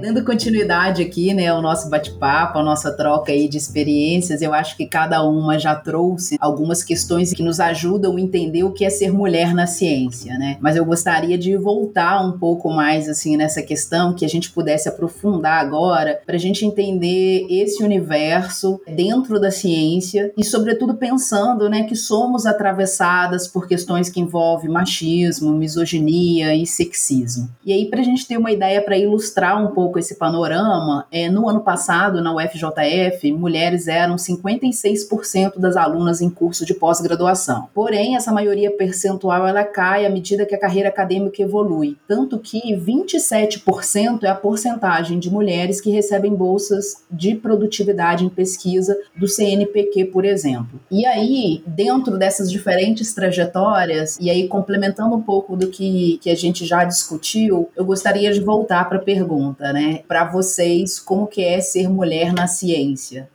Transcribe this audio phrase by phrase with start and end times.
[0.00, 4.74] Dando continuidade aqui, né, ao nosso bate-papo, a nossa troca aí de experiências, eu acho
[4.74, 8.88] que cada uma já trouxe algumas questões que nos ajudam a entender o que é
[8.88, 10.56] ser mulher na ciência, né?
[10.58, 14.88] Mas eu gostaria de voltar um pouco mais assim nessa questão que a gente pudesse
[14.88, 21.82] aprofundar agora para a gente entender esse universo dentro da ciência e sobretudo pensando, né,
[21.82, 27.50] que somos atravessadas por questões que envolvem machismo, misoginia e sexismo.
[27.66, 31.28] E aí para a gente ter uma ideia para ilustrar um pouco esse panorama, é,
[31.30, 37.68] no ano passado, na UFJF, mulheres eram 56% das alunas em curso de pós-graduação.
[37.74, 42.74] Porém, essa maioria percentual ela cai à medida que a carreira acadêmica evolui, tanto que
[42.74, 50.06] 27% é a porcentagem de mulheres que recebem bolsas de produtividade em pesquisa do CNPq,
[50.06, 50.80] por exemplo.
[50.90, 56.34] E aí, dentro dessas diferentes trajetórias, e aí complementando um pouco do que, que a
[56.34, 59.79] gente já discutiu, eu gostaria de voltar para a pergunta, né?
[60.06, 63.28] Para vocês, como que é ser mulher na ciência?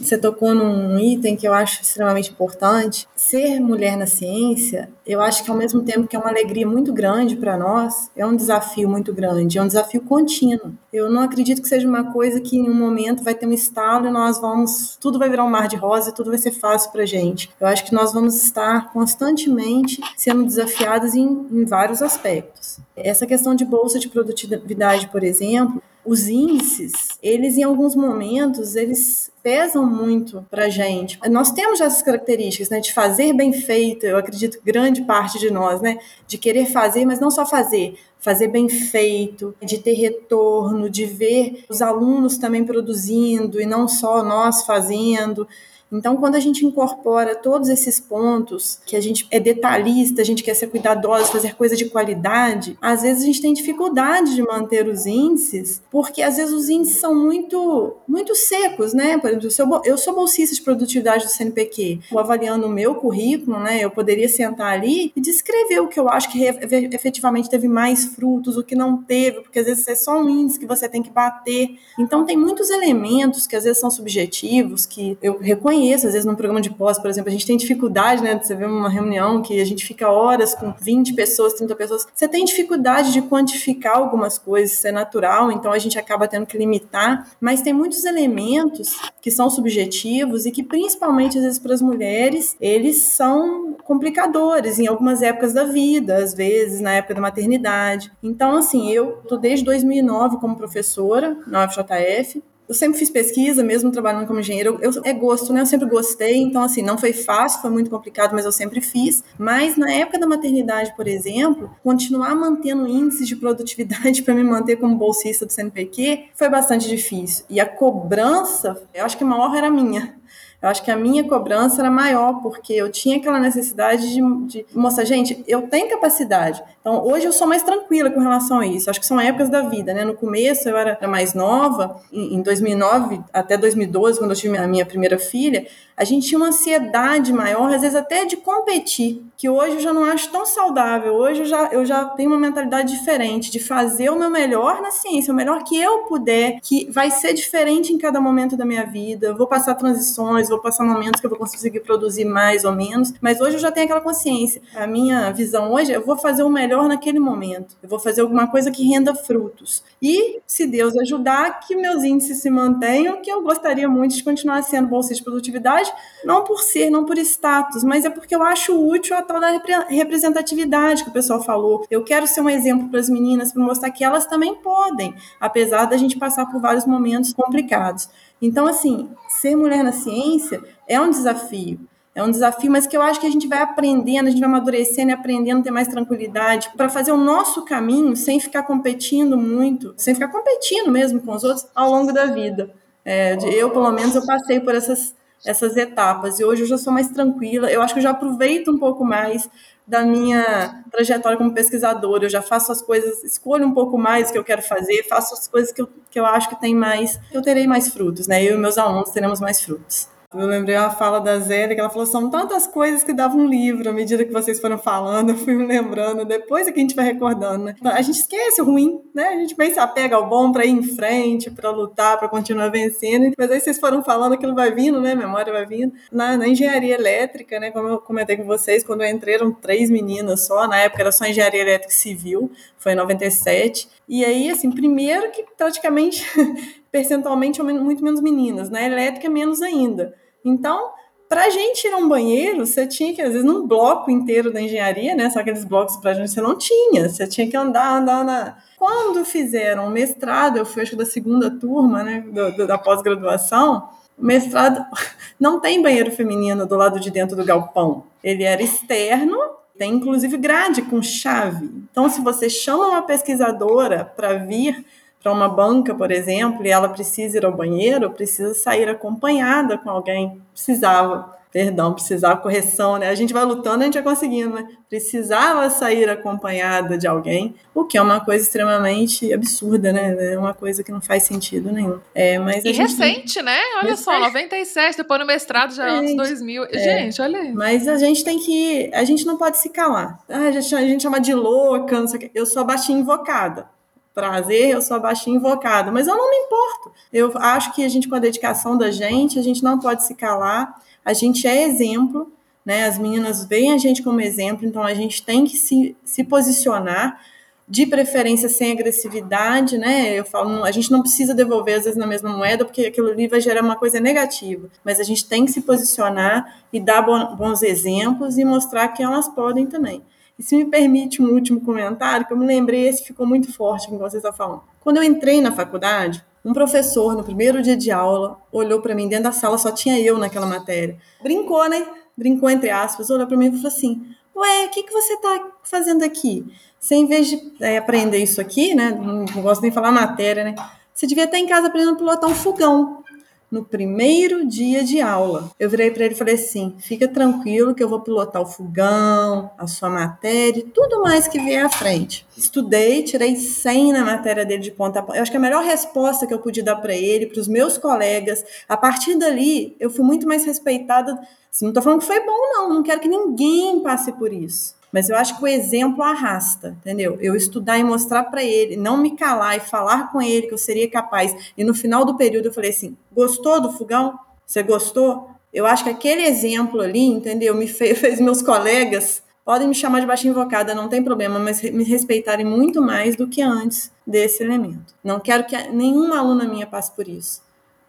[0.00, 3.08] Você tocou num item que eu acho extremamente importante.
[3.16, 6.92] Ser mulher na ciência, eu acho que ao mesmo tempo que é uma alegria muito
[6.92, 10.72] grande para nós, é um desafio muito grande, é um desafio contínuo.
[10.92, 14.06] Eu não acredito que seja uma coisa que em um momento vai ter um estalo
[14.06, 16.90] e nós vamos, tudo vai virar um mar de rosa e tudo vai ser fácil
[16.90, 17.50] para gente.
[17.60, 22.78] Eu acho que nós vamos estar constantemente sendo desafiadas em, em vários aspectos.
[22.96, 29.30] Essa questão de bolsa de produtividade, por exemplo, os índices, eles em alguns momentos, eles
[29.42, 31.18] pesam muito para gente.
[31.30, 35.80] Nós temos essas características, né, de fazer bem feito, eu acredito grande parte de nós,
[35.80, 41.04] né, de querer fazer, mas não só fazer, fazer bem feito, de ter retorno, de
[41.04, 45.46] ver os alunos também produzindo e não só nós fazendo.
[45.90, 50.42] Então, quando a gente incorpora todos esses pontos, que a gente é detalhista, a gente
[50.42, 54.88] quer ser cuidadoso, fazer coisa de qualidade, às vezes a gente tem dificuldade de manter
[54.88, 59.16] os índices, porque às vezes os índices são muito, muito secos, né?
[59.18, 63.78] Por exemplo, eu sou bolsista de produtividade do CNPq, avaliando o meu currículo, né?
[63.80, 68.56] Eu poderia sentar ali e descrever o que eu acho que efetivamente teve mais frutos,
[68.56, 71.10] o que não teve, porque às vezes é só um índice que você tem que
[71.10, 71.76] bater.
[71.98, 76.26] Então, tem muitos elementos que às vezes são subjetivos, que eu reconheço conheço, às vezes,
[76.26, 78.38] num programa de pós, por exemplo, a gente tem dificuldade, né?
[78.42, 82.06] Você vê uma reunião que a gente fica horas com 20 pessoas, 30 pessoas.
[82.14, 86.46] Você tem dificuldade de quantificar algumas coisas, isso é natural, então a gente acaba tendo
[86.46, 87.30] que limitar.
[87.40, 92.56] Mas tem muitos elementos que são subjetivos e que, principalmente, às vezes, para as mulheres,
[92.60, 98.10] eles são complicadores em algumas épocas da vida, às vezes, na época da maternidade.
[98.22, 103.90] Então, assim, eu tô desde 2009 como professora na UFJF, eu sempre fiz pesquisa, mesmo
[103.90, 104.78] trabalhando como engenheiro.
[104.80, 105.60] Eu, é gosto, né?
[105.60, 106.38] Eu sempre gostei.
[106.38, 109.22] Então, assim, não foi fácil, foi muito complicado, mas eu sempre fiz.
[109.38, 114.76] Mas na época da maternidade, por exemplo, continuar mantendo índices de produtividade para me manter
[114.76, 117.44] como bolsista do CNPq foi bastante difícil.
[117.48, 120.15] E a cobrança, eu acho que a maior era minha.
[120.60, 124.66] Eu acho que a minha cobrança era maior, porque eu tinha aquela necessidade de, de
[124.74, 126.62] mostrar, gente, eu tenho capacidade.
[126.80, 128.88] Então, hoje eu sou mais tranquila com relação a isso.
[128.88, 130.04] Acho que são épocas da vida, né?
[130.04, 134.86] No começo eu era mais nova, em 2009 até 2012, quando eu tive a minha
[134.86, 139.76] primeira filha, a gente tinha uma ansiedade maior, às vezes até de competir, que hoje
[139.76, 141.14] eu já não acho tão saudável.
[141.14, 144.90] Hoje eu já, eu já tenho uma mentalidade diferente, de fazer o meu melhor na
[144.90, 148.84] ciência, o melhor que eu puder, que vai ser diferente em cada momento da minha
[148.84, 149.28] vida.
[149.28, 153.12] Eu vou passar transições, vou passar momentos que eu vou conseguir produzir mais ou menos,
[153.20, 154.62] mas hoje eu já tenho aquela consciência.
[154.74, 157.76] A minha visão hoje é eu vou fazer o melhor naquele momento.
[157.82, 159.82] Eu vou fazer alguma coisa que renda frutos.
[160.00, 164.62] E, se Deus ajudar, que meus índices se mantenham, que eu gostaria muito de continuar
[164.62, 165.92] sendo bolsa de produtividade
[166.24, 169.60] não por ser, não por status, mas é porque eu acho útil a tal da
[169.88, 171.86] representatividade que o pessoal falou.
[171.90, 175.86] Eu quero ser um exemplo para as meninas, para mostrar que elas também podem, apesar
[175.86, 178.08] da gente passar por vários momentos complicados.
[178.40, 181.80] Então, assim, ser mulher na ciência é um desafio.
[182.14, 184.48] É um desafio, mas que eu acho que a gente vai aprendendo, a gente vai
[184.48, 189.36] amadurecendo e aprendendo a ter mais tranquilidade para fazer o nosso caminho sem ficar competindo
[189.36, 192.70] muito, sem ficar competindo mesmo com os outros ao longo da vida.
[193.04, 195.14] É, eu, pelo menos, eu passei por essas
[195.46, 196.38] essas etapas.
[196.40, 197.70] E hoje eu já sou mais tranquila.
[197.70, 199.48] Eu acho que eu já aproveito um pouco mais
[199.86, 202.24] da minha trajetória como pesquisadora.
[202.24, 205.34] Eu já faço as coisas, escolho um pouco mais o que eu quero fazer, faço
[205.34, 208.26] as coisas que eu, que eu acho que tem mais, que eu terei mais frutos,
[208.26, 208.44] né?
[208.44, 210.08] Eu e meus alunos teremos mais frutos.
[210.38, 213.46] Eu lembrei uma fala da Zélia, que ela falou: são tantas coisas que davam um
[213.46, 216.82] livro, à medida que vocês foram falando, eu fui me lembrando, depois é que a
[216.82, 217.74] gente vai recordando, né?
[217.82, 219.28] A gente esquece o ruim, né?
[219.28, 222.68] A gente bem se apega ao bom para ir em frente, para lutar, para continuar
[222.68, 223.32] vencendo.
[223.38, 225.12] Mas aí vocês foram falando, aquilo vai vindo, né?
[225.12, 225.92] A memória vai vindo.
[226.12, 227.70] Na, na, engenharia elétrica, né?
[227.70, 231.12] Como eu comentei com vocês, quando eu entrei eram três meninas só, na época era
[231.12, 233.88] só engenharia elétrica civil, foi em 97.
[234.08, 236.24] E aí, assim, primeiro que praticamente,
[236.92, 240.14] percentualmente, muito menos meninas, na elétrica menos ainda.
[240.48, 240.92] Então,
[241.28, 244.52] para a gente ir a um banheiro, você tinha que, às vezes, num bloco inteiro
[244.52, 245.28] da engenharia, né?
[245.28, 247.08] Só aqueles blocos para a gente você não tinha.
[247.08, 248.64] Você tinha que andar, andar, andar.
[248.78, 252.20] Quando fizeram o mestrado, eu fui, acho da segunda turma, né?
[252.20, 253.88] Do, da pós-graduação.
[254.16, 254.84] Mestrado
[255.38, 258.04] não tem banheiro feminino do lado de dentro do galpão.
[258.22, 259.36] Ele era externo,
[259.76, 261.68] tem inclusive grade com chave.
[261.90, 264.84] Então, se você chama uma pesquisadora para vir
[265.26, 269.90] para uma banca, por exemplo, e ela precisa ir ao banheiro, precisa sair acompanhada com
[269.90, 270.40] alguém.
[270.52, 273.08] Precisava, perdão, precisava correção, né?
[273.08, 274.68] A gente vai lutando, a gente vai conseguindo, né?
[274.88, 280.32] Precisava sair acompanhada de alguém, o que é uma coisa extremamente absurda, né?
[280.32, 281.98] É uma coisa que não faz sentido nenhum.
[282.14, 283.42] É, mas e recente, tem...
[283.42, 283.58] né?
[283.78, 284.04] Olha recente.
[284.04, 286.66] só, 97, depois no mestrado já é anos 2000.
[286.66, 286.78] É.
[286.78, 287.52] Gente, olha aí.
[287.52, 288.92] Mas a gente tem que.
[288.94, 290.20] A gente não pode se calar.
[290.28, 292.30] Ah, a, gente, a gente chama de louca, não sei o que.
[292.32, 293.74] Eu sou a baixinha invocada
[294.16, 296.90] prazer, eu sou a baixinha invocada, mas eu não me importo.
[297.12, 300.14] Eu acho que a gente, com a dedicação da gente, a gente não pode se
[300.14, 300.74] calar,
[301.04, 302.32] a gente é exemplo,
[302.64, 302.86] né?
[302.86, 307.20] As meninas veem a gente como exemplo, então a gente tem que se, se posicionar,
[307.68, 310.18] de preferência sem agressividade, né?
[310.18, 313.28] Eu falo, a gente não precisa devolver às vezes na mesma moeda, porque aquilo ali
[313.28, 317.62] vai gerar uma coisa negativa, mas a gente tem que se posicionar e dar bons
[317.62, 320.02] exemplos e mostrar que elas podem também.
[320.38, 323.88] E se me permite um último comentário, que eu me lembrei, esse ficou muito forte
[323.88, 324.62] com o que você está falando.
[324.80, 329.08] Quando eu entrei na faculdade, um professor, no primeiro dia de aula, olhou para mim,
[329.08, 330.96] dentro da sala só tinha eu naquela matéria.
[331.22, 331.86] Brincou, né?
[332.16, 335.48] Brincou entre aspas, olhou para mim e falou assim: Ué, o que, que você está
[335.64, 336.46] fazendo aqui?
[336.78, 338.90] Você, em vez de é, aprender isso aqui, né?
[338.90, 340.54] Não gosto nem de falar matéria, né?
[340.94, 343.02] Você devia estar em casa aprendendo a pilotar um fogão
[343.50, 345.50] no primeiro dia de aula.
[345.58, 349.50] Eu virei para ele e falei assim: fica tranquilo que eu vou pilotar o fogão,
[349.58, 352.26] a sua matéria, tudo mais que vier à frente.
[352.36, 355.18] Estudei, tirei 100 na matéria dele de ponta a ponta.
[355.18, 357.78] Eu acho que a melhor resposta que eu pude dar para ele, para os meus
[357.78, 361.18] colegas, a partir dali, eu fui muito mais respeitada.
[361.52, 364.76] Assim, não estou falando que foi bom, não, não quero que ninguém passe por isso.
[364.96, 367.18] Mas eu acho que o exemplo arrasta, entendeu?
[367.20, 370.58] Eu estudar e mostrar para ele, não me calar e falar com ele que eu
[370.58, 371.36] seria capaz.
[371.54, 374.18] E no final do período eu falei assim: gostou do fogão?
[374.46, 375.28] Você gostou?
[375.52, 377.54] Eu acho que aquele exemplo ali, entendeu?
[377.54, 381.60] Me fez, fez meus colegas podem me chamar de baixa invocada, não tem problema, mas
[381.62, 384.94] me respeitarem muito mais do que antes desse elemento.
[385.04, 387.42] Não quero que nenhuma aluna minha passe por isso.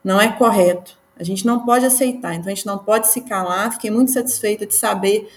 [0.04, 1.00] Não é correto.
[1.18, 3.72] A gente não pode aceitar, então a gente não pode se calar.
[3.72, 5.28] Fiquei muito satisfeita de saber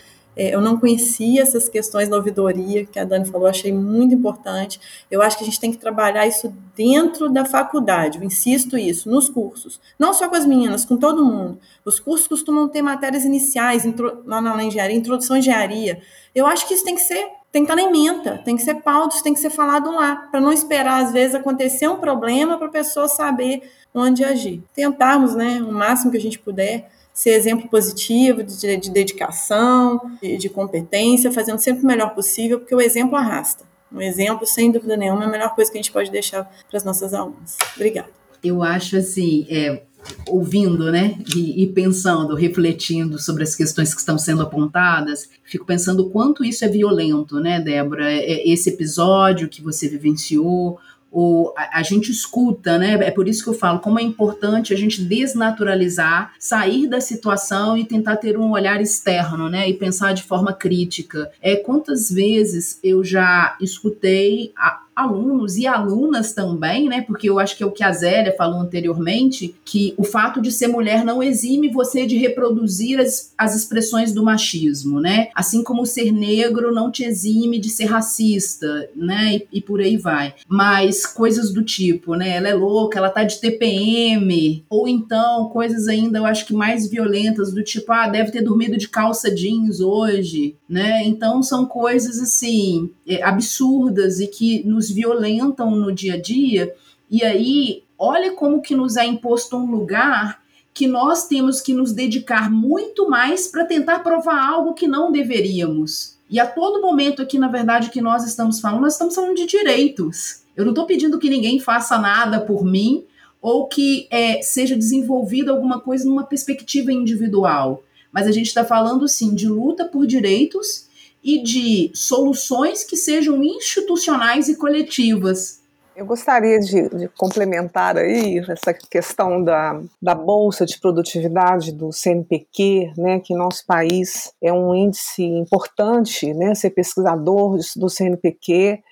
[0.41, 4.81] é, eu não conhecia essas questões da ouvidoria que a Dani falou, achei muito importante.
[5.11, 9.11] Eu acho que a gente tem que trabalhar isso dentro da faculdade, eu insisto isso,
[9.11, 9.79] nos cursos.
[9.99, 11.59] Não só com as meninas, com todo mundo.
[11.85, 13.83] Os cursos costumam ter matérias iniciais,
[14.25, 16.01] lá na engenharia, introdução à engenharia.
[16.35, 18.77] Eu acho que isso tem que ser tem que estar na ementa, tem que ser
[18.77, 22.69] pauta, tem que ser falado lá, para não esperar, às vezes, acontecer um problema para
[22.69, 24.63] a pessoa saber onde agir.
[24.73, 30.37] Tentarmos, né, o máximo que a gente puder, ser exemplo positivo de, de dedicação, de,
[30.37, 33.65] de, competência, fazendo sempre o melhor possível, porque o exemplo arrasta.
[33.93, 36.77] Um exemplo, sem dúvida nenhuma, é a melhor coisa que a gente pode deixar para
[36.77, 37.57] as nossas alunas.
[37.75, 38.09] Obrigada.
[38.43, 39.83] Eu acho assim, é,
[40.29, 46.05] ouvindo, né, e, e, pensando, refletindo sobre as questões que estão sendo apontadas, fico pensando
[46.05, 48.11] o quanto isso é violento, né, Débora?
[48.11, 50.79] É, é esse episódio que você vivenciou,
[51.11, 52.95] ou a, a, gente escuta, né?
[53.03, 57.77] É por isso que eu falo como é importante a gente desnaturalizar, sair da situação
[57.77, 59.69] e tentar ter um olhar externo, né?
[59.69, 61.31] E pensar de forma crítica.
[61.43, 67.01] É quantas vezes eu já escutei a, alunos e alunas também, né?
[67.03, 70.53] Porque eu acho que é o que a Zélia falou anteriormente, que o fato de
[70.53, 75.29] ser mulher não exime você de reproduzir as, as expressões do machismo, né?
[75.35, 79.37] Assim como ser negro não te exime de ser racista, né?
[79.37, 80.35] E, e por aí vai.
[80.49, 82.37] Mas coisas do tipo, né?
[82.37, 86.89] Ela é louca, ela tá de TPM, ou então coisas ainda, eu acho que mais
[86.89, 91.03] violentas, do tipo, ah, deve ter dormido de calça jeans hoje, né?
[91.05, 96.75] Então são coisas assim, é, absurdas e que nos violentam no dia a dia.
[97.11, 100.41] E aí, olha como que nos é imposto um lugar
[100.73, 106.17] que nós temos que nos dedicar muito mais para tentar provar algo que não deveríamos.
[106.29, 109.47] E a todo momento aqui, na verdade, que nós estamos falando, nós estamos falando de
[109.47, 110.43] direitos.
[110.57, 113.05] Eu não estou pedindo que ninguém faça nada por mim
[113.43, 117.83] ou que é, seja desenvolvida alguma coisa numa perspectiva individual.
[118.13, 120.89] Mas a gente está falando, sim, de luta por direitos
[121.23, 125.61] e de soluções que sejam institucionais e coletivas.
[125.95, 132.93] Eu gostaria de, de, complementar aí essa questão da, da Bolsa de Produtividade do CNPq,
[132.97, 138.83] né, que nosso país é um índice importante, né, ser pesquisador do CNPq,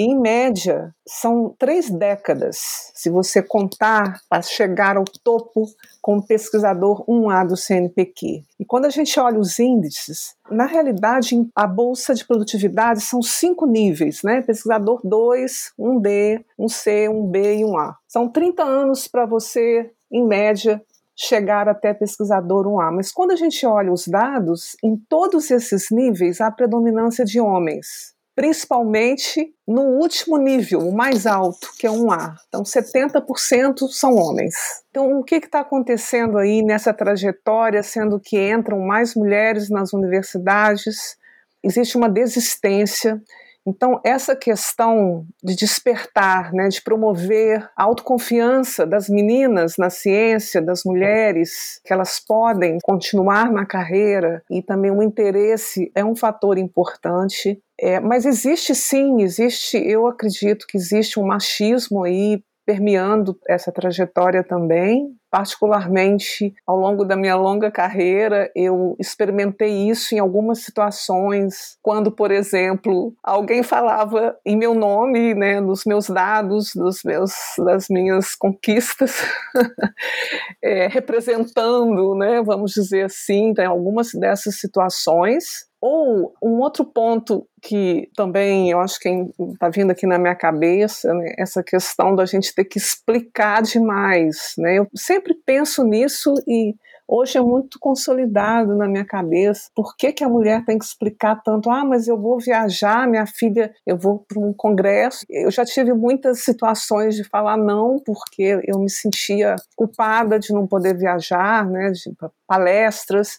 [0.00, 5.66] e, em média, são três décadas, se você contar, para chegar ao topo
[6.00, 8.42] como pesquisador 1A do CNPq.
[8.58, 13.66] E quando a gente olha os índices, na realidade, a bolsa de produtividade são cinco
[13.66, 14.40] níveis, né?
[14.40, 17.92] Pesquisador 2, 1D, 1C, 1B e 1A.
[18.08, 20.82] São 30 anos para você, em média,
[21.14, 22.90] chegar até pesquisador 1A.
[22.90, 28.18] Mas quando a gente olha os dados, em todos esses níveis há predominância de homens
[28.34, 32.34] principalmente no último nível, o mais alto, que é um A.
[32.48, 34.54] Então, 70% são homens.
[34.90, 41.16] Então, o que está acontecendo aí nessa trajetória, sendo que entram mais mulheres nas universidades?
[41.62, 43.20] Existe uma desistência
[43.66, 50.82] então, essa questão de despertar, né, de promover a autoconfiança das meninas na ciência, das
[50.84, 57.60] mulheres, que elas podem continuar na carreira e também o interesse é um fator importante.
[57.78, 64.44] É, mas existe sim, existe, eu acredito que existe um machismo aí permeando essa trajetória
[64.44, 65.16] também.
[65.28, 72.32] Particularmente ao longo da minha longa carreira, eu experimentei isso em algumas situações, quando, por
[72.32, 77.32] exemplo, alguém falava em meu nome, né, nos meus dados, dos meus,
[77.64, 79.22] das minhas conquistas,
[80.62, 85.69] é, representando, né, vamos dizer assim, em algumas dessas situações.
[85.80, 89.08] Ou um outro ponto que também eu acho que
[89.52, 94.54] está vindo aqui na minha cabeça, né, essa questão da gente ter que explicar demais.
[94.58, 94.78] Né?
[94.78, 96.74] Eu sempre penso nisso e
[97.08, 99.68] hoje é muito consolidado na minha cabeça.
[99.74, 101.70] Por que, que a mulher tem que explicar tanto?
[101.70, 105.24] Ah, mas eu vou viajar, minha filha, eu vou para um congresso.
[105.28, 110.66] Eu já tive muitas situações de falar não, porque eu me sentia culpada de não
[110.66, 112.12] poder viajar, né, de
[112.46, 113.38] palestras.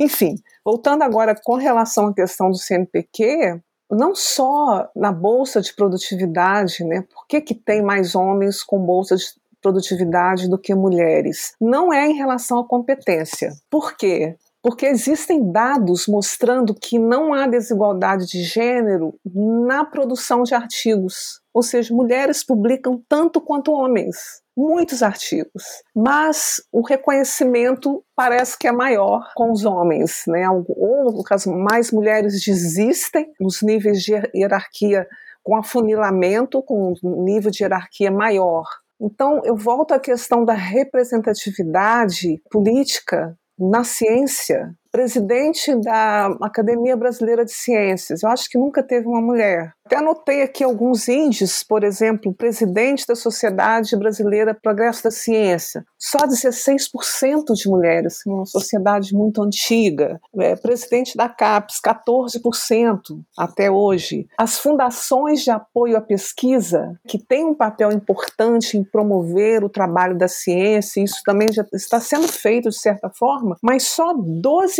[0.00, 6.82] Enfim, voltando agora com relação à questão do CNPq, não só na bolsa de produtividade,
[6.84, 7.02] né?
[7.02, 9.24] Por que, que tem mais homens com bolsa de
[9.60, 11.54] produtividade do que mulheres?
[11.60, 13.52] Não é em relação à competência.
[13.68, 14.36] Por quê?
[14.62, 21.40] Porque existem dados mostrando que não há desigualdade de gênero na produção de artigos.
[21.52, 25.64] Ou seja, mulheres publicam tanto quanto homens muitos artigos,
[25.94, 30.46] mas o reconhecimento parece que é maior com os homens, né?
[30.50, 35.06] Ou, no caso, mais mulheres desistem nos níveis de hierarquia
[35.42, 38.66] com afunilamento, com um nível de hierarquia maior.
[39.00, 47.52] Então, eu volto à questão da representatividade política na ciência, presidente da Academia Brasileira de
[47.52, 48.22] Ciências.
[48.22, 49.72] Eu acho que nunca teve uma mulher.
[49.84, 56.18] Até anotei aqui alguns índices, por exemplo, presidente da Sociedade Brasileira Progresso da Ciência, só
[56.18, 60.20] 16% de mulheres, uma sociedade muito antiga.
[60.38, 63.00] É, presidente da CAPES, 14%
[63.36, 64.28] até hoje.
[64.38, 70.16] As fundações de apoio à pesquisa, que têm um papel importante em promover o trabalho
[70.16, 74.79] da ciência, isso também já está sendo feito de certa forma, mas só 12%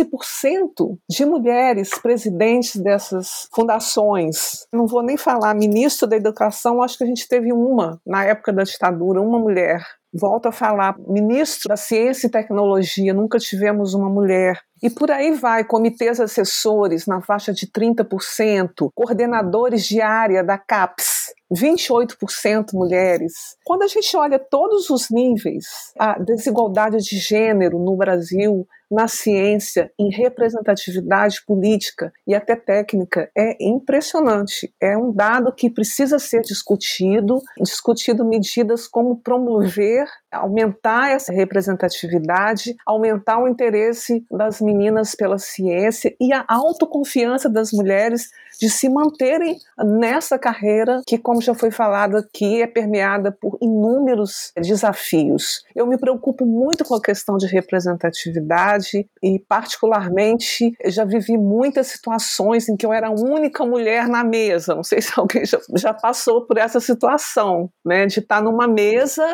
[1.09, 4.65] de mulheres presidentes dessas fundações.
[4.71, 8.23] Não vou vou nem falar ministro da Educação, acho que a gente teve uma na
[8.23, 9.83] época da ditadura, uma mulher.
[10.13, 14.59] Volto a falar, ministro da Ciência e Tecnologia, nunca tivemos uma mulher.
[14.83, 21.33] E por aí vai, comitês assessores na faixa de 30%, coordenadores de área da CAPES,
[21.55, 23.55] 28% mulheres.
[23.63, 25.65] Quando a gente olha todos os níveis,
[25.97, 33.55] a desigualdade de gênero no Brasil na ciência, em representatividade política e até técnica é
[33.63, 34.73] impressionante.
[34.81, 43.39] É um dado que precisa ser discutido, discutido medidas como promover, aumentar essa representatividade, aumentar
[43.39, 50.37] o interesse das meninas pela ciência e a autoconfiança das mulheres de se manterem nessa
[50.37, 55.63] carreira que, como já foi falado aqui, é permeada por inúmeros desafios.
[55.75, 62.69] Eu me preocupo muito com a questão de representatividade e, particularmente, já vivi muitas situações
[62.69, 64.75] em que eu era a única mulher na mesa.
[64.75, 69.25] Não sei se alguém já, já passou por essa situação, né, de estar numa mesa,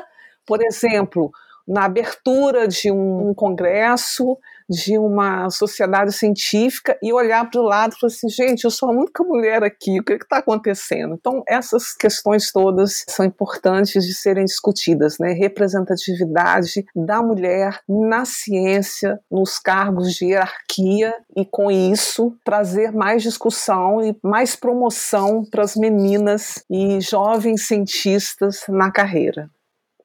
[0.48, 1.32] por exemplo,
[1.68, 4.38] na abertura de um, congresso,
[4.70, 8.90] de uma sociedade científica e olhar para o lado e falar assim, gente, eu sou
[8.90, 11.16] a única mulher aqui, o que está acontecendo?
[11.16, 15.34] Então, essas questões todas são importantes de serem discutidas, né?
[15.34, 24.02] Representatividade da mulher na ciência, nos cargos de hierarquia e, com isso, trazer mais discussão
[24.02, 29.50] e mais promoção para as meninas e jovens cientistas na carreira.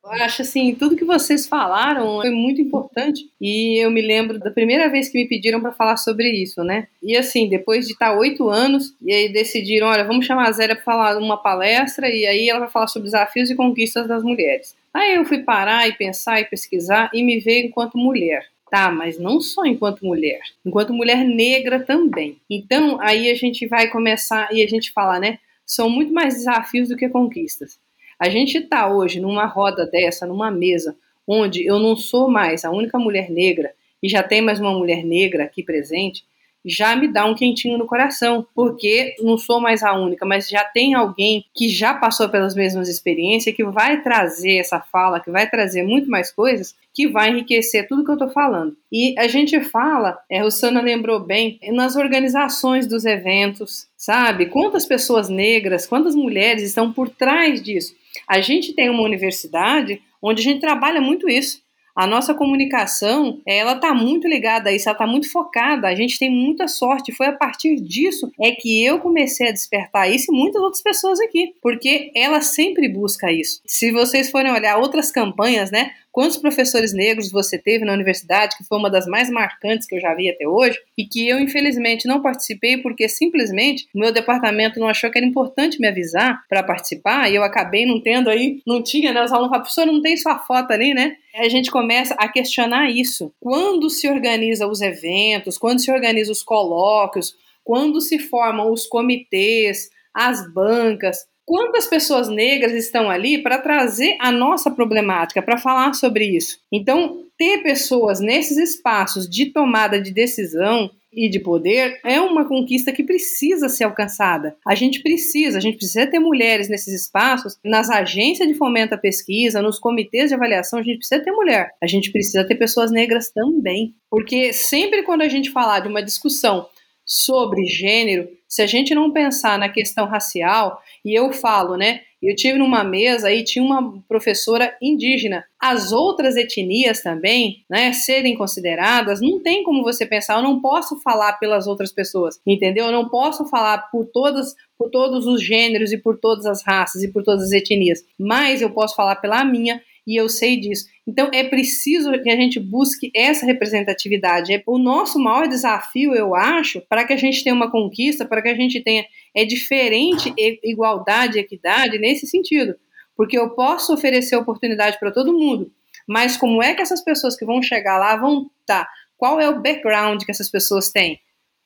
[0.05, 4.51] Eu acho assim, tudo que vocês falaram foi muito importante e eu me lembro da
[4.51, 6.89] primeira vez que me pediram para falar sobre isso, né?
[7.01, 10.75] E assim, depois de estar oito anos, e aí decidiram, olha, vamos chamar a Zélia
[10.75, 14.77] para falar uma palestra e aí ela vai falar sobre desafios e conquistas das mulheres.
[14.93, 18.51] Aí eu fui parar e pensar e pesquisar e me ver enquanto mulher.
[18.69, 22.39] Tá, mas não só enquanto mulher, enquanto mulher negra também.
[22.49, 25.39] Então, aí a gente vai começar e a gente fala, né?
[25.67, 27.79] São muito mais desafios do que conquistas.
[28.23, 30.95] A gente está hoje numa roda dessa, numa mesa,
[31.27, 35.05] onde eu não sou mais a única mulher negra e já tem mais uma mulher
[35.05, 36.25] negra aqui presente,
[36.65, 40.63] já me dá um quentinho no coração, porque não sou mais a única, mas já
[40.63, 45.51] tem alguém que já passou pelas mesmas experiências, que vai trazer essa fala, que vai
[45.51, 48.77] trazer muito mais coisas, que vai enriquecer tudo que eu estou falando.
[48.93, 54.47] E a gente fala, é, a Rosana lembrou bem, nas organizações dos eventos, sabe?
[54.47, 58.01] Quantas pessoas negras, quantas mulheres estão por trás disso?
[58.29, 61.63] A gente tem uma universidade onde a gente trabalha muito isso.
[61.95, 65.89] A nossa comunicação, ela está muito ligada a isso, ela está muito focada.
[65.89, 67.13] A gente tem muita sorte.
[67.13, 71.21] Foi a partir disso é que eu comecei a despertar isso e muitas outras pessoas
[71.21, 73.61] aqui, porque ela sempre busca isso.
[73.67, 75.93] Se vocês forem olhar outras campanhas, né?
[76.13, 80.01] Quantos professores negros você teve na universidade, que foi uma das mais marcantes que eu
[80.01, 84.79] já vi até hoje, e que eu, infelizmente, não participei porque simplesmente o meu departamento
[84.79, 88.61] não achou que era importante me avisar para participar, e eu acabei não tendo aí,
[88.67, 89.25] não tinha, né?
[89.25, 91.17] Os alunos falam, professor, não tem sua foto ali, né?
[91.35, 93.33] A gente começa a questionar isso.
[93.41, 99.89] Quando se organiza os eventos, quando se organiza os colóquios, quando se formam os comitês,
[100.13, 106.25] as bancas, quantas pessoas negras estão ali para trazer a nossa problemática, para falar sobre
[106.25, 106.59] isso.
[106.73, 112.93] Então, ter pessoas nesses espaços de tomada de decisão e de poder é uma conquista
[112.93, 114.57] que precisa ser alcançada.
[114.67, 118.99] A gente precisa, a gente precisa ter mulheres nesses espaços, nas agências de fomento à
[118.99, 121.71] pesquisa, nos comitês de avaliação, a gente precisa ter mulher.
[121.83, 126.03] A gente precisa ter pessoas negras também, porque sempre quando a gente falar de uma
[126.03, 126.67] discussão
[127.13, 132.01] sobre gênero, se a gente não pensar na questão racial, e eu falo, né?
[132.23, 135.45] Eu tive numa mesa e tinha uma professora indígena.
[135.61, 140.99] As outras etnias também, né, serem consideradas, não tem como você pensar, eu não posso
[141.03, 142.87] falar pelas outras pessoas, entendeu?
[142.87, 147.03] Eu não posso falar por todas, por todos os gêneros e por todas as raças
[147.03, 150.87] e por todas as etnias, mas eu posso falar pela minha e eu sei disso.
[151.07, 154.53] Então é preciso que a gente busque essa representatividade.
[154.53, 158.43] É o nosso maior desafio, eu acho, para que a gente tenha uma conquista, para
[158.43, 162.75] que a gente tenha é diferente igualdade, equidade nesse sentido,
[163.17, 165.73] porque eu posso oferecer oportunidade para todo mundo,
[166.07, 168.85] mas como é que essas pessoas que vão chegar lá vão estar?
[168.85, 168.89] Tá?
[169.17, 171.21] Qual é o background que essas pessoas têm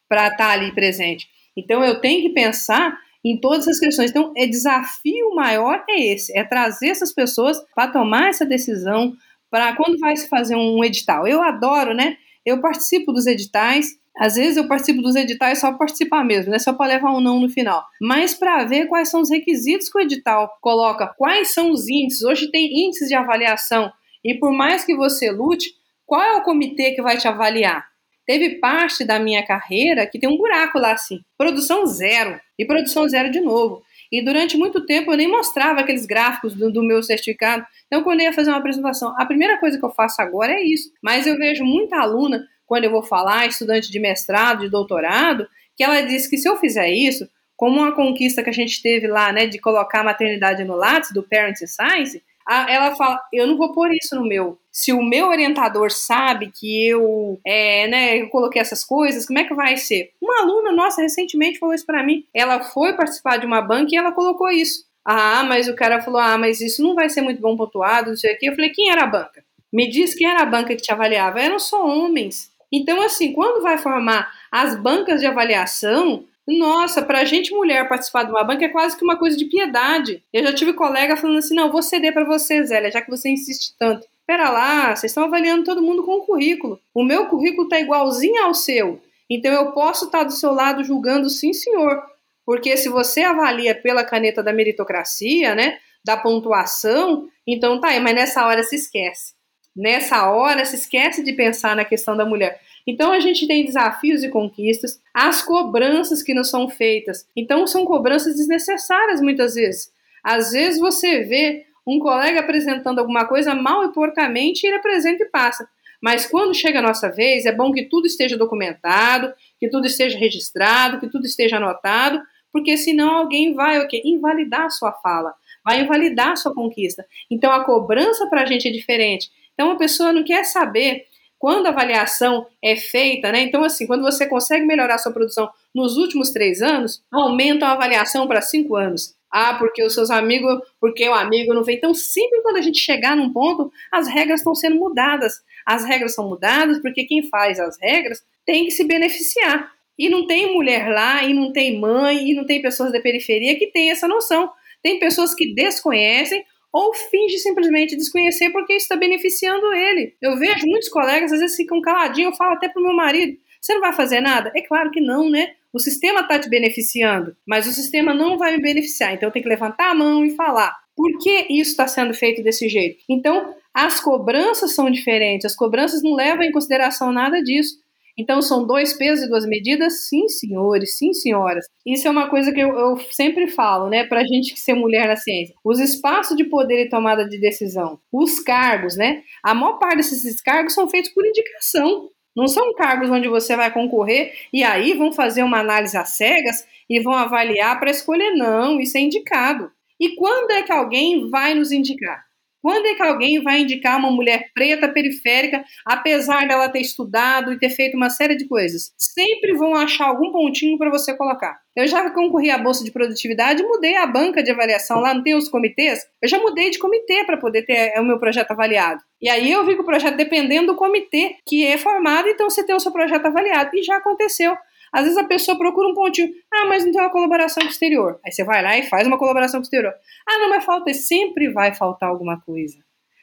[0.09, 1.27] para estar tá ali presente?
[1.57, 4.11] Então eu tenho que pensar em todas as questões.
[4.11, 9.15] Então, é desafio maior é esse, é trazer essas pessoas para tomar essa decisão,
[9.51, 11.27] para quando vai se fazer um edital.
[11.27, 12.17] Eu adoro, né?
[12.45, 13.89] Eu participo dos editais.
[14.17, 16.59] Às vezes eu participo dos editais só para participar mesmo, né?
[16.59, 17.85] Só para levar um não no final.
[18.01, 22.23] Mas para ver quais são os requisitos que o edital coloca, quais são os índices.
[22.23, 23.91] Hoje tem índices de avaliação.
[24.25, 25.69] E por mais que você lute,
[26.07, 27.85] qual é o comitê que vai te avaliar?
[28.27, 33.09] Teve parte da minha carreira que tem um buraco lá assim, produção zero e produção
[33.09, 33.83] zero de novo.
[34.11, 37.65] E durante muito tempo eu nem mostrava aqueles gráficos do, do, meu certificado.
[37.87, 40.63] Então, quando eu ia fazer uma apresentação, a primeira coisa que eu faço agora é
[40.63, 40.91] isso.
[41.03, 45.85] Mas eu vejo muita aluna, quando eu vou falar, estudante de mestrado, de doutorado, que
[45.85, 49.33] ela diz que se eu fizer isso, como uma conquista que a gente teve lá,
[49.33, 53.73] né, de colocar a maternidade no Lattes, do Parent Science, ela fala, eu não vou
[53.73, 54.59] pôr isso no meu.
[54.77, 59.45] Se o meu orientador sabe que eu, é, né, eu coloquei essas coisas, como é
[59.45, 60.11] que vai ser?
[60.21, 62.27] Uma aluna nossa recentemente falou isso para mim.
[62.35, 64.85] Ela foi participar de uma banca e ela colocou isso.
[65.03, 68.17] Ah, mas o cara falou, ah, mas isso não vai ser muito bom pontuado, não
[68.19, 68.51] sei o quê.
[68.51, 69.43] Eu falei, quem era a banca?
[69.73, 71.41] Me diz quem era a banca que te avaliava.
[71.41, 72.53] Eram só homens.
[72.71, 78.31] Então, assim, quando vai formar as bancas de avaliação, nossa, pra gente mulher participar de
[78.31, 80.23] uma banca é quase que uma coisa de piedade.
[80.31, 83.31] Eu já tive colega falando assim: não, vou ceder para você, Zélia, já que você
[83.31, 84.07] insiste tanto.
[84.27, 86.81] Pera lá, vocês estão avaliando todo mundo com o currículo.
[86.93, 89.01] O meu currículo tá igualzinho ao seu.
[89.31, 92.03] Então eu posso estar tá do seu lado julgando sim, senhor.
[92.45, 98.15] Porque se você avalia pela caneta da meritocracia, né, da pontuação, então tá aí, mas
[98.15, 99.35] nessa hora se esquece.
[99.75, 102.61] Nessa hora se esquece de pensar na questão da mulher.
[102.87, 107.27] Então a gente tem desafios e conquistas, as cobranças que nos são feitas.
[107.37, 109.91] Então são cobranças desnecessárias muitas vezes.
[110.25, 115.31] Às vezes você vê um colega apresentando alguma coisa mal e porcamente, ele apresenta e
[115.31, 115.69] passa.
[116.03, 120.19] Mas quando chega a nossa vez, é bom que tudo esteja documentado, que tudo esteja
[120.19, 122.21] registrado, que tudo esteja anotado,
[122.53, 124.03] porque senão alguém vai o quê?
[124.05, 127.05] invalidar a sua fala, vai invalidar a sua conquista.
[127.31, 129.31] Então a cobrança para a gente é diferente.
[129.55, 131.07] Então a pessoa não quer saber
[131.39, 133.41] quando a avaliação é feita, né?
[133.41, 137.73] Então, assim, quando você consegue melhorar a sua produção nos últimos três anos, aumenta a
[137.73, 139.16] avaliação para cinco anos.
[139.39, 141.77] Ah, porque os seus amigos, porque o amigo não vem.
[141.77, 145.35] Então, sempre quando a gente chegar num ponto, as regras estão sendo mudadas.
[145.67, 149.71] As regras são mudadas porque quem faz as regras tem que se beneficiar.
[149.99, 153.59] E não tem mulher lá, e não tem mãe, e não tem pessoas da periferia
[153.59, 154.51] que tem essa noção.
[154.83, 160.15] Tem pessoas que desconhecem ou finge simplesmente desconhecer porque está beneficiando ele.
[160.23, 163.75] Eu vejo muitos colegas, às vezes ficam caladinhos, eu falo até pro meu marido, você
[163.75, 164.51] não vai fazer nada?
[164.55, 165.55] É claro que não, né?
[165.77, 169.13] O sistema está te beneficiando, mas o sistema não vai me beneficiar.
[169.13, 170.75] Então eu tenho que levantar a mão e falar.
[170.97, 173.05] Por que isso está sendo feito desse jeito?
[173.07, 177.77] Então, as cobranças são diferentes, as cobranças não levam em consideração nada disso.
[178.19, 180.09] Então, são dois pesos e duas medidas?
[180.09, 181.67] Sim, senhores, sim, senhoras.
[181.85, 185.07] Isso é uma coisa que eu, eu sempre falo, né, para a gente ser mulher
[185.07, 185.55] na ciência.
[185.63, 189.23] Os espaços de poder e tomada de decisão, os cargos, né?
[189.45, 192.09] A maior parte desses cargos são feitos por indicação.
[192.37, 196.67] Não são cargos onde você vai concorrer e aí vão fazer uma análise às cegas
[196.89, 198.33] e vão avaliar para escolher.
[198.35, 199.73] Não, isso é indicado.
[199.99, 202.26] E quando é que alguém vai nos indicar?
[202.67, 207.59] Quando é que alguém vai indicar uma mulher preta periférica, apesar dela ter estudado e
[207.61, 208.93] ter feito uma série de coisas?
[208.99, 211.61] Sempre vão achar algum pontinho para você colocar.
[211.77, 215.37] Eu já concorri à bolsa de produtividade, mudei a banca de avaliação lá, não tem
[215.37, 216.01] os comitês?
[216.21, 219.01] Eu já mudei de comitê para poder ter o meu projeto avaliado.
[219.23, 222.67] E aí eu vi que o projeto, dependendo do comitê que é formado, então você
[222.67, 223.71] tem o seu projeto avaliado.
[223.75, 224.57] E já aconteceu.
[224.97, 226.31] Às vezes a pessoa procura um pontinho.
[226.51, 228.19] Ah, mas não tem uma colaboração com o exterior.
[228.25, 229.93] Aí você vai lá e faz uma colaboração com o exterior.
[230.27, 230.95] Ah, não, mas falta.
[230.95, 232.79] Sempre vai faltar alguma coisa.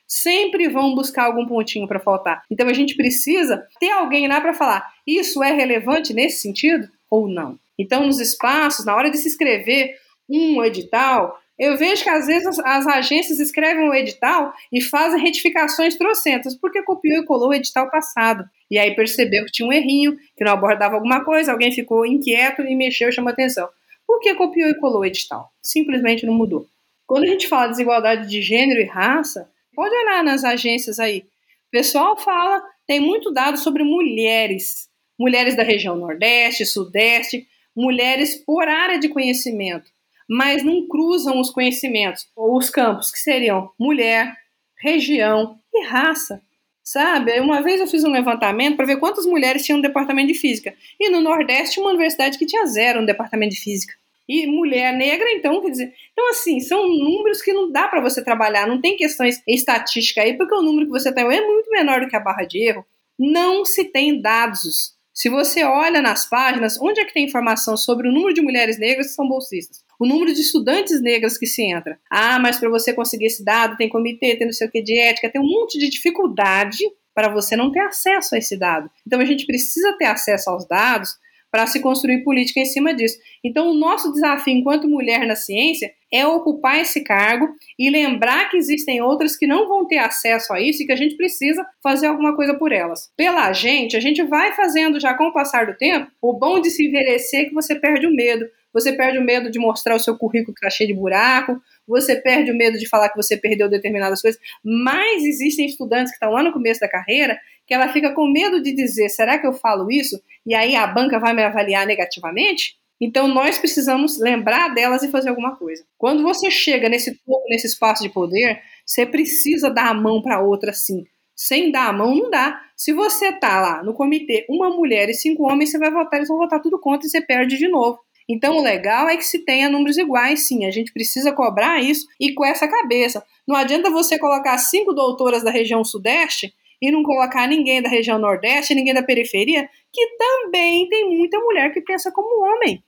[0.07, 2.43] Sempre vão buscar algum pontinho para faltar.
[2.51, 7.27] Então a gente precisa ter alguém lá para falar: isso é relevante nesse sentido ou
[7.27, 7.57] não?
[7.79, 9.95] Então, nos espaços, na hora de se escrever
[10.29, 15.21] um edital, eu vejo que às vezes as, as agências escrevem o edital e fazem
[15.21, 18.43] retificações trocentas, porque copiou e colou o edital passado.
[18.69, 22.63] E aí percebeu que tinha um errinho, que não abordava alguma coisa, alguém ficou inquieto
[22.63, 23.69] e mexeu e chamou atenção.
[24.07, 25.51] Por que copiou e colou o edital?
[25.61, 26.65] Simplesmente não mudou.
[27.05, 31.19] Quando a gente fala de desigualdade de gênero e raça, pode olhar nas agências aí.
[31.19, 34.89] O pessoal fala, tem muito dado sobre mulheres.
[35.19, 39.92] Mulheres da região Nordeste, Sudeste, mulheres por área de conhecimento
[40.29, 44.35] mas não cruzam os conhecimentos, ou os campos, que seriam mulher,
[44.77, 46.41] região e raça.
[46.83, 47.39] Sabe?
[47.39, 50.73] Uma vez eu fiz um levantamento para ver quantas mulheres tinham no departamento de física.
[50.99, 53.93] E no Nordeste, uma universidade que tinha zero no departamento de física.
[54.27, 55.93] E mulher negra, então, quer dizer.
[56.11, 58.67] Então, assim, são números que não dá para você trabalhar.
[58.67, 62.07] Não tem questões estatísticas aí, porque o número que você tem é muito menor do
[62.07, 62.85] que a barra de erro.
[63.17, 64.92] Não se tem dados.
[65.13, 68.79] Se você olha nas páginas, onde é que tem informação sobre o número de mulheres
[68.79, 69.83] negras que são bolsistas?
[70.03, 71.97] o número de estudantes negras que se entra.
[72.09, 74.99] Ah, mas para você conseguir esse dado, tem comitê, tem não sei o que de
[74.99, 76.79] ética, tem um monte de dificuldade
[77.13, 78.89] para você não ter acesso a esse dado.
[79.07, 81.11] Então a gente precisa ter acesso aos dados
[81.53, 83.19] para se construir política em cima disso.
[83.43, 88.57] Então, o nosso desafio enquanto mulher na ciência é ocupar esse cargo e lembrar que
[88.57, 92.07] existem outras que não vão ter acesso a isso e que a gente precisa fazer
[92.07, 93.11] alguma coisa por elas.
[93.15, 96.09] Pela gente, a gente vai fazendo já com o passar do tempo.
[96.19, 99.51] O bom de se envelhecer é que você perde o medo você perde o medo
[99.51, 102.89] de mostrar o seu currículo que está cheio de buraco, você perde o medo de
[102.89, 106.89] falar que você perdeu determinadas coisas, mas existem estudantes que estão lá no começo da
[106.89, 110.19] carreira que ela fica com medo de dizer, será que eu falo isso?
[110.45, 112.75] E aí a banca vai me avaliar negativamente?
[112.99, 115.83] Então nós precisamos lembrar delas e fazer alguma coisa.
[115.97, 120.73] Quando você chega nesse nesse espaço de poder, você precisa dar a mão para outra
[120.73, 121.03] sim.
[121.35, 122.61] Sem dar a mão não dá.
[122.77, 126.29] Se você tá lá no comitê, uma mulher e cinco homens, você vai votar, eles
[126.29, 127.99] vão votar tudo contra e você perde de novo.
[128.29, 130.65] Então, o legal é que se tenha números iguais, sim.
[130.65, 133.23] A gente precisa cobrar isso e com essa cabeça.
[133.47, 138.19] Não adianta você colocar cinco doutoras da região sudeste e não colocar ninguém da região
[138.19, 142.83] nordeste, ninguém da periferia, que também tem muita mulher que pensa como homem.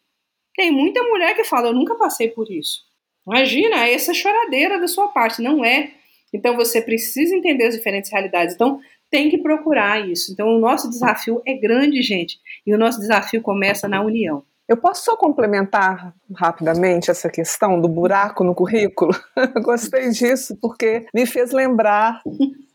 [0.55, 2.81] Tem muita mulher que fala, eu nunca passei por isso.
[3.27, 5.91] Imagina, essa choradeira da sua parte, não é.
[6.33, 8.55] Então você precisa entender as diferentes realidades.
[8.55, 10.31] Então tem que procurar isso.
[10.31, 12.37] Então o nosso desafio é grande, gente.
[12.65, 14.43] E o nosso desafio começa na união.
[14.67, 19.11] Eu posso só complementar rapidamente essa questão do buraco no currículo?
[19.63, 22.21] Gostei disso porque me fez lembrar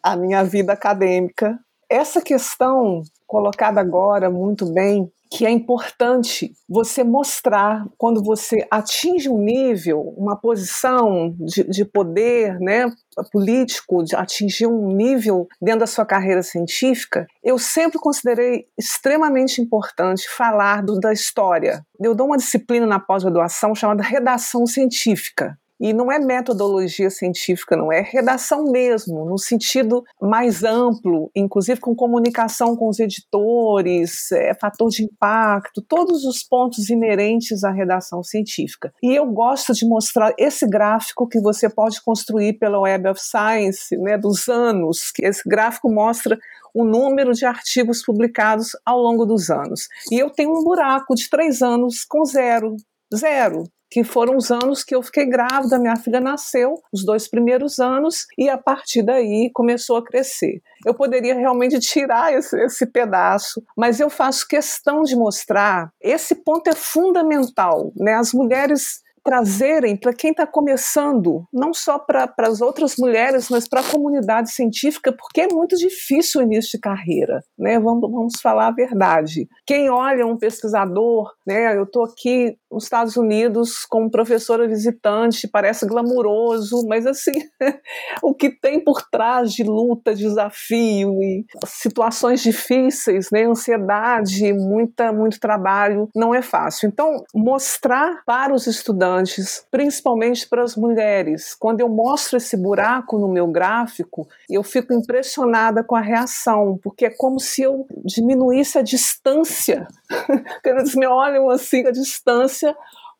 [0.00, 7.86] a minha vida acadêmica, essa questão colocada agora muito bem que é importante você mostrar
[7.96, 12.90] quando você atinge um nível, uma posição de, de poder né,
[13.30, 20.28] político, de atingir um nível dentro da sua carreira científica, eu sempre considerei extremamente importante
[20.28, 21.84] falar do, da história.
[22.00, 25.56] Eu dou uma disciplina na pós-graduação chamada redação científica.
[25.80, 31.94] E não é metodologia científica, não é redação mesmo, no sentido mais amplo, inclusive com
[31.94, 38.92] comunicação com os editores, é, fator de impacto, todos os pontos inerentes à redação científica.
[39.02, 43.96] E eu gosto de mostrar esse gráfico que você pode construir pela Web of Science,
[43.96, 46.38] né, dos anos, que esse gráfico mostra
[46.74, 49.88] o número de artigos publicados ao longo dos anos.
[50.10, 52.76] E eu tenho um buraco de três anos com zero.
[53.14, 57.78] Zero que foram os anos que eu fiquei grávida, minha filha nasceu, os dois primeiros
[57.78, 60.62] anos, e a partir daí começou a crescer.
[60.86, 66.68] Eu poderia realmente tirar esse, esse pedaço, mas eu faço questão de mostrar, esse ponto
[66.68, 68.14] é fundamental, né?
[68.14, 73.80] As mulheres trazerem para quem está começando, não só para as outras mulheres, mas para
[73.80, 77.78] a comunidade científica, porque é muito difícil o início de carreira, né?
[77.78, 79.48] Vamos, vamos falar a verdade.
[79.66, 81.76] Quem olha um pesquisador, né?
[81.76, 87.32] Eu estou aqui nos Estados Unidos como professora visitante, parece glamuroso, mas assim,
[88.22, 93.44] o que tem por trás de luta, desafio e situações difíceis, né?
[93.44, 96.88] Ansiedade, muita, muito trabalho, não é fácil.
[96.88, 101.54] Então, mostrar para os estudantes estudantes, principalmente para as mulheres.
[101.54, 107.06] Quando eu mostro esse buraco no meu gráfico, eu fico impressionada com a reação, porque
[107.06, 109.86] é como se eu diminuísse a distância.
[110.64, 112.74] Eles me olham assim, a distância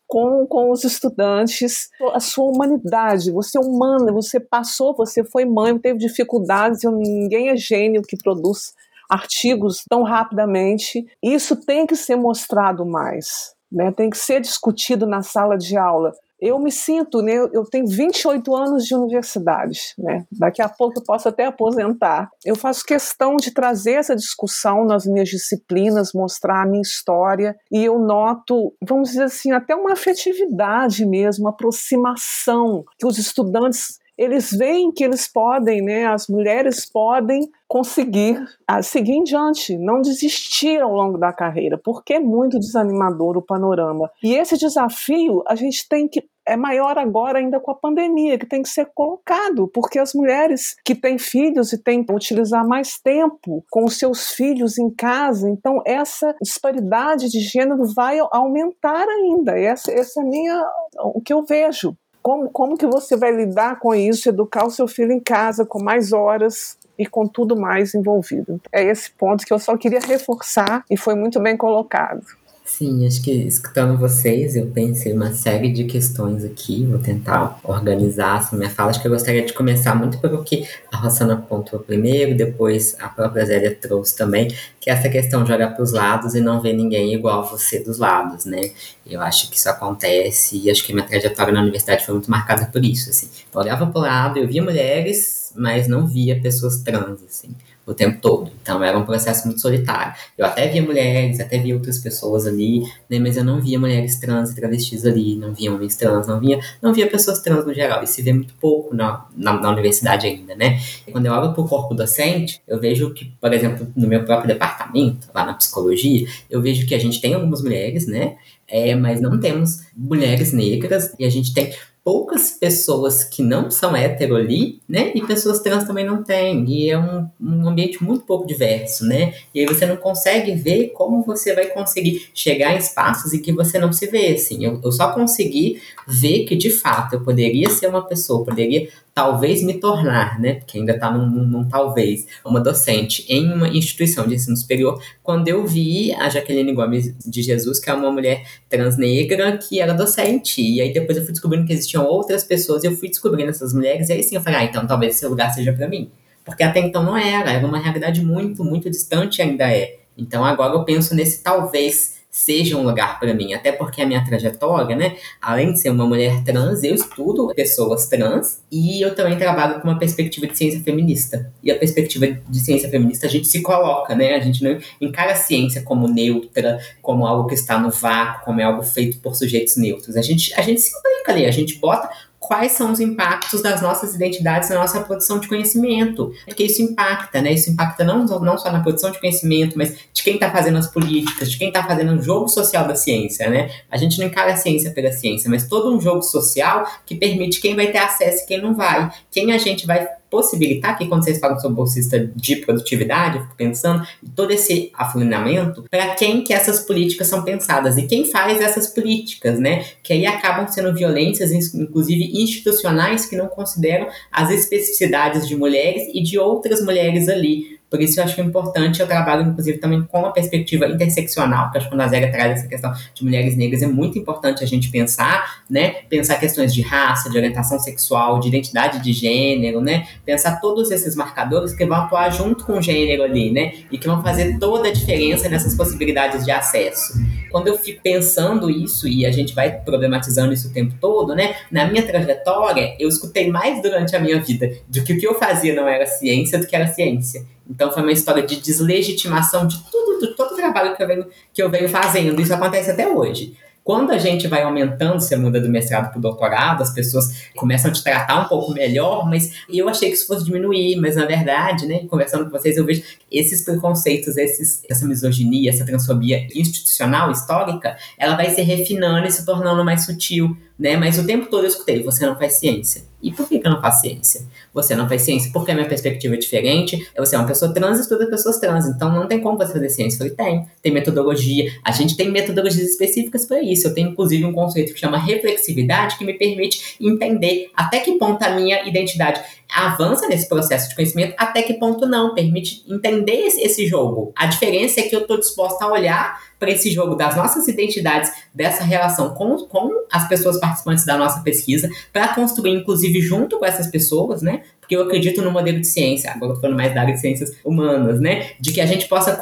[0.07, 5.79] com, com os estudantes, a sua humanidade, você é humana, você passou, você foi mãe,
[5.79, 8.75] teve dificuldades, ninguém é gênio que produz
[9.09, 11.05] artigos tão rapidamente.
[11.23, 16.13] Isso tem que ser mostrado mais né, tem que ser discutido na sala de aula.
[16.41, 21.05] Eu me sinto, né, eu tenho 28 anos de universidade, né, daqui a pouco eu
[21.05, 22.31] posso até aposentar.
[22.45, 27.85] Eu faço questão de trazer essa discussão nas minhas disciplinas, mostrar a minha história, e
[27.85, 34.51] eu noto, vamos dizer assim, até uma afetividade mesmo, uma aproximação que os estudantes eles
[34.51, 38.45] veem que eles podem, né, as mulheres podem conseguir
[38.83, 44.11] seguir em diante, não desistir ao longo da carreira, porque é muito desanimador o panorama.
[44.23, 48.47] E esse desafio a gente tem que é maior agora ainda com a pandemia, que
[48.47, 52.99] tem que ser colocado, porque as mulheres que têm filhos e têm que utilizar mais
[52.99, 59.57] tempo com os seus filhos em casa, então essa disparidade de gênero vai aumentar ainda.
[59.59, 60.61] Essa, essa é minha,
[60.99, 61.97] o que eu vejo.
[62.23, 65.83] Como, como que você vai lidar com isso, educar o seu filho em casa com
[65.83, 68.61] mais horas e com tudo mais envolvido?
[68.71, 72.25] É esse ponto que eu só queria reforçar e foi muito bem colocado.
[72.73, 78.39] Sim, acho que escutando vocês, eu pensei uma série de questões aqui, vou tentar organizar
[78.39, 78.91] essa minha fala.
[78.91, 83.09] Acho que eu gostaria de começar muito pelo que a Rossana apontou primeiro, depois a
[83.09, 84.49] própria Zélia trouxe também,
[84.81, 87.81] que é essa questão de olhar para os lados e não ver ninguém igual você
[87.81, 88.71] dos lados, né?
[89.05, 92.67] Eu acho que isso acontece e acho que minha trajetória na universidade foi muito marcada
[92.67, 93.29] por isso, assim.
[93.53, 97.51] Eu olhava para o lado, eu via mulheres, mas não via pessoas trans, assim
[97.91, 98.51] o tempo todo.
[98.63, 100.15] Então era um processo muito solitário.
[100.37, 104.19] Eu até via mulheres, até via outras pessoas ali, né, mas eu não via mulheres
[104.19, 107.75] trans e travestis ali, não via homens trans, não via, não via pessoas trans no
[107.75, 108.03] geral.
[108.03, 110.79] E se vê muito pouco na, na, na universidade ainda, né?
[111.07, 114.25] E quando eu olho para o corpo docente, eu vejo que, por exemplo, no meu
[114.25, 118.37] próprio departamento, lá na psicologia, eu vejo que a gente tem algumas mulheres, né?
[118.69, 123.95] É, mas não temos mulheres negras e a gente tem poucas pessoas que não são
[123.95, 125.13] hétero ali, né?
[125.15, 126.65] E pessoas trans também não tem.
[126.69, 129.35] E é um, um ambiente muito pouco diverso, né?
[129.55, 133.53] E aí você não consegue ver como você vai conseguir chegar em espaços em que
[133.53, 134.65] você não se vê, assim.
[134.65, 138.89] Eu, eu só consegui ver que, de fato, eu poderia ser uma pessoa, poderia
[139.21, 144.27] talvez me tornar, né, porque ainda está num, num, talvez, uma docente em uma instituição
[144.27, 148.43] de ensino superior, quando eu vi a Jaqueline Gomes de Jesus, que é uma mulher
[148.67, 152.87] transnegra que era docente, e aí depois eu fui descobrindo que existiam outras pessoas, e
[152.87, 155.53] eu fui descobrindo essas mulheres, e aí sim eu falei, ah, então talvez esse lugar
[155.53, 156.11] seja para mim.
[156.43, 159.99] Porque até então não era, era uma realidade muito, muito distante ainda é.
[160.17, 164.25] Então agora eu penso nesse talvez seja um lugar para mim, até porque a minha
[164.25, 169.37] trajetória, né, além de ser uma mulher trans, eu estudo pessoas trans e eu também
[169.37, 171.53] trabalho com uma perspectiva de ciência feminista.
[171.63, 175.33] E a perspectiva de ciência feminista a gente se coloca, né, a gente não encara
[175.33, 179.35] a ciência como neutra, como algo que está no vácuo, como é algo feito por
[179.35, 180.17] sujeitos neutros.
[180.17, 182.09] A gente a gente se implica ali, a gente bota
[182.51, 186.35] quais são os impactos das nossas identidades na nossa produção de conhecimento.
[186.45, 187.53] Porque isso impacta, né?
[187.53, 190.89] Isso impacta não, não só na produção de conhecimento, mas de quem está fazendo as
[190.89, 193.71] políticas, de quem está fazendo o jogo social da ciência, né?
[193.89, 197.61] A gente não encara a ciência pela ciência, mas todo um jogo social que permite
[197.61, 201.25] quem vai ter acesso e quem não vai, quem a gente vai possibilitar que quando
[201.25, 206.55] vocês falam sobre bolsista de produtividade, eu fico pensando todo esse afunilamento para quem que
[206.55, 209.85] essas políticas são pensadas e quem faz essas políticas, né?
[210.03, 216.23] Que aí acabam sendo violências, inclusive institucionais, que não consideram as especificidades de mulheres e
[216.23, 217.80] de outras mulheres ali.
[217.91, 221.65] Por isso eu acho que é importante, eu trabalho inclusive também com a perspectiva interseccional,
[221.65, 224.63] porque acho que quando a Zélia traz essa questão de mulheres negras, é muito importante
[224.63, 225.97] a gente pensar, né?
[226.09, 230.07] Pensar questões de raça, de orientação sexual, de identidade de gênero, né?
[230.25, 233.73] Pensar todos esses marcadores que vão atuar junto com o gênero ali, né?
[233.91, 237.15] E que vão fazer toda a diferença nessas possibilidades de acesso.
[237.51, 241.57] Quando eu fico pensando isso, e a gente vai problematizando isso o tempo todo, né?
[241.71, 245.35] Na minha trajetória, eu escutei mais durante a minha vida de que o que eu
[245.35, 247.45] fazia não era ciência do que era ciência.
[247.71, 251.27] Então foi uma história de deslegitimação de tudo, de todo o trabalho que eu venho,
[251.55, 252.41] que eu venho fazendo.
[252.41, 253.57] Isso acontece até hoje.
[253.83, 257.91] Quando a gente vai aumentando, você muda do mestrado para o doutorado, as pessoas começam
[257.91, 261.25] a te tratar um pouco melhor, mas eu achei que isso fosse diminuir, mas na
[261.25, 263.03] verdade, né, conversando com vocês, eu vejo
[263.33, 269.47] esses preconceitos, esses, essa misoginia, essa transfobia institucional, histórica, ela vai se refinando e se
[269.47, 270.97] tornando mais sutil, né?
[270.97, 273.10] Mas o tempo todo eu escutei, você não faz ciência.
[273.23, 274.43] E por que, que eu não faço ciência?
[274.73, 277.09] Você não faz ciência porque a minha perspectiva é diferente.
[277.17, 278.87] Você é uma pessoa trans e estuda pessoas trans.
[278.87, 280.17] Então não tem como você fazer ciência.
[280.17, 280.67] Eu falei, tem.
[280.83, 281.71] Tem metodologia.
[281.85, 283.87] A gente tem metodologias específicas para isso.
[283.87, 288.43] Eu tenho, inclusive, um conceito que chama reflexividade, que me permite entender até que ponto
[288.43, 289.41] a minha identidade
[289.73, 292.35] avança nesse processo de conhecimento, até que ponto não.
[292.35, 294.33] Permite entender esse, esse jogo.
[294.37, 298.31] A diferença é que eu estou disposta a olhar para esse jogo das nossas identidades,
[298.55, 303.65] dessa relação com, com as pessoas participantes da nossa pesquisa, para construir, inclusive, junto com
[303.65, 304.63] essas pessoas, né?
[304.79, 307.57] Porque eu acredito no modelo de ciência, agora estou falando mais da área de ciências
[307.65, 308.51] humanas, né?
[308.61, 309.35] De que a gente possa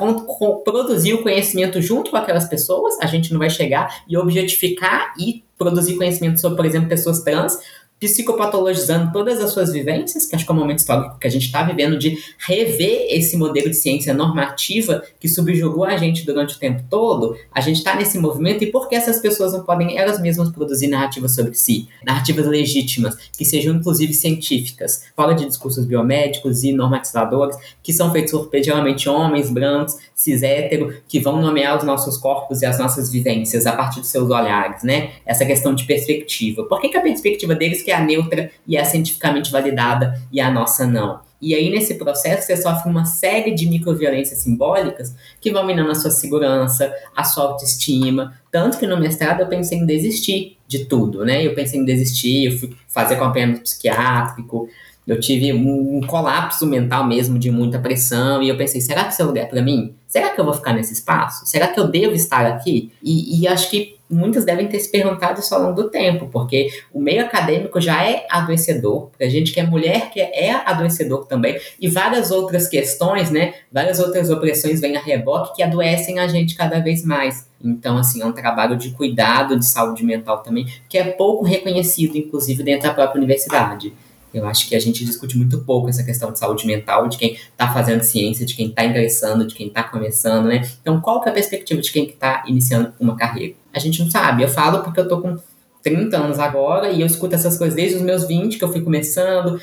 [0.65, 5.43] produzir o conhecimento junto com aquelas pessoas, a gente não vai chegar e objetificar e
[5.59, 7.59] produzir conhecimento sobre, por exemplo, pessoas trans,
[8.01, 11.47] psicopatologizando todas as suas vivências, que acho que é um momento histórico que a gente
[11.47, 16.59] está vivendo de rever esse modelo de ciência normativa que subjugou a gente durante o
[16.59, 20.21] tempo todo, a gente está nesse movimento e por que essas pessoas não podem elas
[20.21, 26.63] mesmas produzir narrativas sobre si, narrativas legítimas, que sejam inclusive científicas, fala de discursos biomédicos
[26.63, 31.85] e normatizadores, que são feitos por geralmente homens brancos, cis hétero, que vão nomear os
[31.85, 35.13] nossos corpos e as nossas vivências a partir dos seus olhares, né?
[35.25, 36.65] Essa questão de perspectiva.
[36.65, 40.43] Por que, que a perspectiva deles que é a neutra e é cientificamente validada e
[40.43, 41.21] a nossa não.
[41.41, 45.95] E aí, nesse processo, você sofre uma série de microviolências simbólicas que vão minando a
[45.95, 48.35] sua segurança, a sua autoestima.
[48.53, 51.47] Tanto que no mestrado eu pensei em desistir de tudo, né?
[51.47, 54.69] Eu pensei em desistir, eu fui fazer acompanhamento psiquiátrico,
[55.07, 59.23] eu tive um colapso mental mesmo de muita pressão e eu pensei, será que esse
[59.23, 59.95] é o lugar para mim?
[60.07, 61.47] Será que eu vou ficar nesse espaço?
[61.47, 62.93] Será que eu devo estar aqui?
[63.03, 66.69] E, e acho que muitas devem ter se perguntado isso ao longo do tempo, porque
[66.93, 71.59] o meio acadêmico já é adoecedor, a gente que é mulher que é adoecedor também,
[71.81, 76.55] e várias outras questões, né, várias outras opressões vêm a reboque que adoecem a gente
[76.57, 77.47] cada vez mais.
[77.63, 82.17] Então, assim, é um trabalho de cuidado de saúde mental também, que é pouco reconhecido,
[82.17, 83.93] inclusive, dentro da própria universidade.
[84.33, 87.35] Eu acho que a gente discute muito pouco essa questão de saúde mental, de quem
[87.35, 90.69] está fazendo ciência, de quem está ingressando, de quem está começando, né?
[90.81, 93.55] Então, qual que é a perspectiva de quem está iniciando uma carreira?
[93.73, 94.43] A gente não sabe.
[94.43, 95.39] Eu falo porque eu tô com
[95.83, 98.83] 30 anos agora e eu escuto essas coisas desde os meus 20, que eu fui
[98.83, 99.61] começando,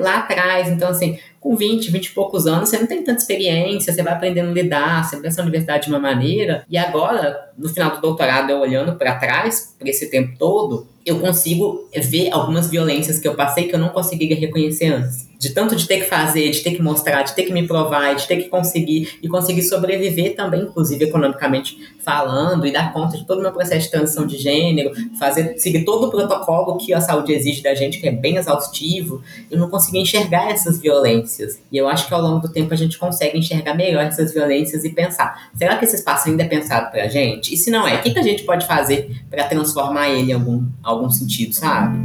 [0.00, 0.68] lá atrás.
[0.68, 4.14] Então, assim, com 20, 20 e poucos anos, você não tem tanta experiência, você vai
[4.14, 6.64] aprendendo a lidar, você pensa na universidade de uma maneira.
[6.70, 11.20] E agora, no final do doutorado, eu olhando para trás, por esse tempo todo, eu
[11.20, 15.28] consigo ver algumas violências que eu passei que eu não conseguiria reconhecer antes.
[15.38, 18.14] De tanto de ter que fazer, de ter que mostrar, de ter que me provar,
[18.14, 23.26] de ter que conseguir e conseguir sobreviver também, inclusive economicamente falando, e dar conta de
[23.26, 27.00] todo o meu processo de transição de gênero, fazer, seguir todo o protocolo que a
[27.02, 31.33] saúde exige da gente, que é bem exaustivo, eu não conseguia enxergar essas violências.
[31.70, 34.84] E eu acho que ao longo do tempo a gente consegue enxergar melhor essas violências
[34.84, 37.52] e pensar: será que esse espaço ainda é pensado pra gente?
[37.52, 40.34] E se não é, o que, que a gente pode fazer para transformar ele em
[40.34, 41.98] algum, algum sentido, sabe?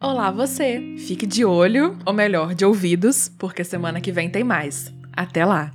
[0.00, 0.94] Olá, você!
[0.98, 4.92] Fique de olho, ou melhor, de ouvidos, porque semana que vem tem mais.
[5.12, 5.72] Até lá!